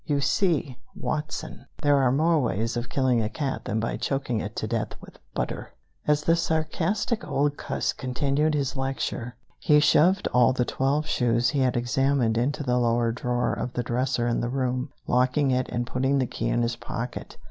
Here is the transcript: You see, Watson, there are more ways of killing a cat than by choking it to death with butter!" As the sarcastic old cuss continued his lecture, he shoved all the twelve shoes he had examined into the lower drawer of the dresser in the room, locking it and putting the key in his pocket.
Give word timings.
You 0.03 0.19
see, 0.19 0.79
Watson, 0.95 1.67
there 1.83 1.97
are 1.97 2.11
more 2.11 2.41
ways 2.41 2.75
of 2.75 2.89
killing 2.89 3.21
a 3.21 3.29
cat 3.29 3.65
than 3.65 3.79
by 3.79 3.97
choking 3.97 4.39
it 4.41 4.55
to 4.55 4.67
death 4.67 4.99
with 4.99 5.19
butter!" 5.35 5.73
As 6.07 6.23
the 6.23 6.35
sarcastic 6.35 7.23
old 7.23 7.55
cuss 7.55 7.93
continued 7.93 8.55
his 8.55 8.75
lecture, 8.75 9.35
he 9.59 9.79
shoved 9.79 10.27
all 10.29 10.53
the 10.53 10.65
twelve 10.65 11.05
shoes 11.05 11.49
he 11.49 11.59
had 11.59 11.77
examined 11.77 12.35
into 12.35 12.63
the 12.63 12.79
lower 12.79 13.11
drawer 13.11 13.53
of 13.53 13.73
the 13.73 13.83
dresser 13.83 14.27
in 14.27 14.41
the 14.41 14.49
room, 14.49 14.89
locking 15.05 15.51
it 15.51 15.69
and 15.69 15.85
putting 15.85 16.17
the 16.17 16.25
key 16.25 16.49
in 16.49 16.63
his 16.63 16.77
pocket. 16.77 17.37